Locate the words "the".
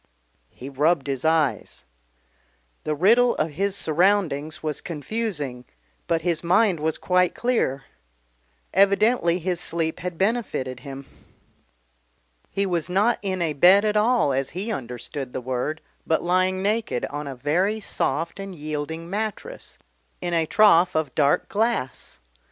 2.85-2.95, 15.33-15.39